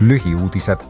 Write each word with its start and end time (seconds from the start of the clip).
lühiuudised. 0.00 0.80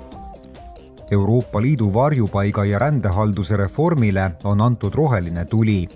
Euroopa 1.10 1.62
Liidu 1.62 1.94
varjupaiga 1.94 2.64
ja 2.64 2.78
rändehalduse 2.78 3.56
reformile 3.56 4.30
on 4.44 4.60
antud 4.60 4.94
roheline 4.94 5.44
tuli. 5.44 5.88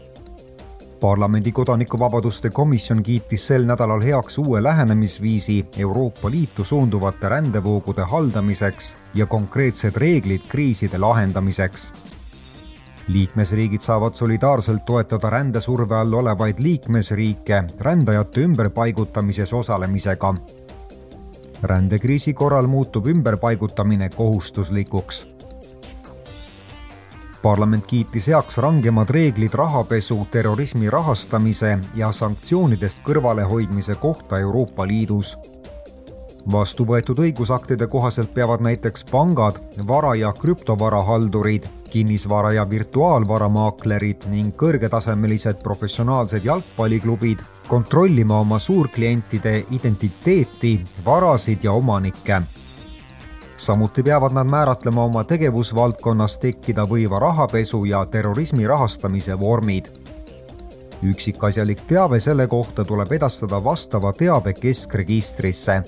parlamendi 1.01 1.53
kodanikuvabaduste 1.53 2.51
komisjon 2.51 3.03
kiitis 3.03 3.47
sel 3.47 3.65
nädalal 3.65 4.01
heaks 4.01 4.39
uue 4.39 4.63
lähenemisviisi 4.63 5.67
Euroopa 5.77 6.31
Liitu 6.31 6.65
suunduvate 6.65 7.29
rändevoogude 7.29 8.03
haldamiseks 8.03 8.97
ja 9.15 9.27
konkreetsed 9.27 9.97
reeglid 9.97 10.41
kriiside 10.49 10.99
lahendamiseks 10.99 11.93
liikmesriigid 13.09 13.81
saavad 13.81 14.15
solidaarselt 14.15 14.85
toetada 14.87 15.31
rändesurve 15.31 15.97
all 15.97 16.13
olevaid 16.13 16.59
liikmesriike 16.59 17.65
rändajate 17.79 18.41
ümberpaigutamises 18.41 19.53
osalemisega 19.53 20.35
rändekriisi 21.63 22.33
korral 22.33 22.67
muutub 22.67 23.07
ümberpaigutamine 23.07 24.09
kohustuslikuks. 24.09 25.27
parlament 27.43 27.87
kiitis 27.87 28.27
heaks 28.29 28.59
rangemad 28.59 29.11
reeglid 29.11 29.55
rahapesu, 29.55 30.27
terrorismi 30.31 30.91
rahastamise 30.91 31.79
ja 31.95 32.13
sanktsioonidest 32.13 32.99
kõrvalehoidmise 33.05 33.95
kohta 33.95 34.39
Euroopa 34.39 34.87
Liidus 34.87 35.39
vastu 36.53 36.85
võetud 36.85 37.19
õigusaktide 37.19 37.87
kohaselt 37.87 38.35
peavad 38.35 38.61
näiteks 38.61 39.05
pangad, 39.05 39.61
vara- 39.89 40.15
ja 40.15 40.33
krüptovarahaldurid, 40.33 41.69
kinnisvara- 41.91 42.53
ja 42.53 42.71
virtuaalvaramaaklerid 42.71 44.27
ning 44.27 44.57
kõrgetasemelised 44.57 45.63
professionaalsed 45.63 46.45
jalgpalliklubid 46.45 47.39
kontrollima 47.71 48.41
oma 48.41 48.59
suurklientide 48.59 49.65
identiteeti, 49.71 50.85
varasid 51.05 51.59
ja 51.63 51.73
omanikke. 51.73 52.43
samuti 53.57 54.03
peavad 54.03 54.33
nad 54.33 54.51
määratlema 54.51 55.05
oma 55.05 55.25
tegevusvaldkonnas 55.25 56.39
tekkida 56.39 56.83
võiva 56.83 57.21
rahapesu 57.23 57.85
ja 57.85 58.07
terrorismi 58.07 58.67
rahastamise 58.67 59.39
vormid 59.41 59.87
üksikasjalik 61.03 61.81
teave 61.87 62.21
selle 62.21 62.47
kohta 62.47 62.85
tuleb 62.85 63.13
edastada 63.13 63.65
vastava 63.65 64.13
teabe 64.13 64.53
keskregistrisse 64.53 65.83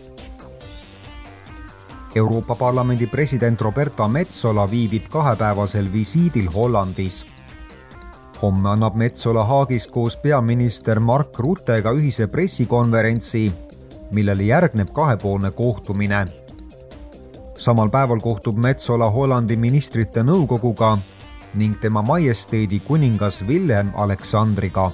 Euroopa 2.14 2.54
Parlamendi 2.54 3.06
president 3.06 3.60
Roberta 3.60 4.08
Metsola 4.08 4.70
viibib 4.70 5.02
kahepäevasel 5.10 5.92
visiidil 5.92 6.50
Hollandis. 6.54 7.31
Homme 8.42 8.68
annab 8.68 8.96
Metsola 8.98 9.44
Haagis 9.44 9.86
koos 9.86 10.16
peaminister 10.16 11.00
Mark 11.00 11.38
Ruttega 11.38 11.92
ühise 11.94 12.26
pressikonverentsi, 12.26 13.52
millele 14.12 14.42
järgneb 14.42 14.90
kahepoolne 14.92 15.50
kohtumine. 15.50 16.26
samal 17.56 17.90
päeval 17.90 18.20
kohtub 18.20 18.56
Metsola 18.56 19.10
Hollandi 19.10 19.56
ministrite 19.56 20.22
nõukoguga 20.22 20.98
ning 21.54 21.80
tema 21.80 22.02
majesteedi 22.02 22.80
kuningas 22.80 23.46
Villem 23.48 23.92
Aleksandriga 23.94 24.90